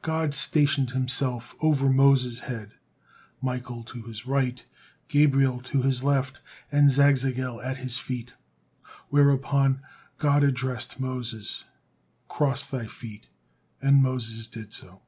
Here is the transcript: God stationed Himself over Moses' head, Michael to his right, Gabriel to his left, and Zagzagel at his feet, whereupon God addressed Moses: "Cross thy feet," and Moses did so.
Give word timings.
God 0.00 0.32
stationed 0.32 0.92
Himself 0.92 1.54
over 1.60 1.90
Moses' 1.90 2.40
head, 2.40 2.72
Michael 3.42 3.84
to 3.84 4.00
his 4.04 4.24
right, 4.24 4.64
Gabriel 5.08 5.60
to 5.64 5.82
his 5.82 6.02
left, 6.02 6.40
and 6.72 6.88
Zagzagel 6.90 7.60
at 7.62 7.76
his 7.76 7.98
feet, 7.98 8.32
whereupon 9.10 9.82
God 10.16 10.42
addressed 10.42 10.98
Moses: 10.98 11.66
"Cross 12.26 12.64
thy 12.70 12.86
feet," 12.86 13.28
and 13.82 14.02
Moses 14.02 14.46
did 14.46 14.72
so. 14.72 15.02